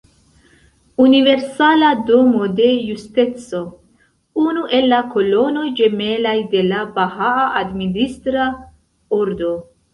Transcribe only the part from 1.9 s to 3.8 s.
Domo de Justeco: